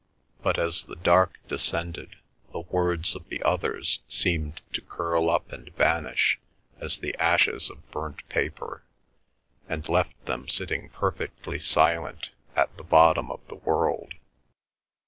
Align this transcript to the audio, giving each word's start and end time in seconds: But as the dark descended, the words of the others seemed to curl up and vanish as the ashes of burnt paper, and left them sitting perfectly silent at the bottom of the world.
But 0.41 0.57
as 0.57 0.85
the 0.85 0.95
dark 0.95 1.37
descended, 1.47 2.15
the 2.51 2.61
words 2.61 3.15
of 3.15 3.29
the 3.29 3.43
others 3.43 3.99
seemed 4.09 4.59
to 4.73 4.81
curl 4.81 5.29
up 5.29 5.51
and 5.51 5.69
vanish 5.75 6.39
as 6.79 6.97
the 6.97 7.15
ashes 7.19 7.69
of 7.69 7.87
burnt 7.91 8.27
paper, 8.27 8.81
and 9.69 9.87
left 9.87 10.19
them 10.25 10.47
sitting 10.47 10.89
perfectly 10.89 11.59
silent 11.59 12.31
at 12.55 12.75
the 12.77 12.83
bottom 12.83 13.29
of 13.29 13.45
the 13.47 13.57
world. 13.57 14.15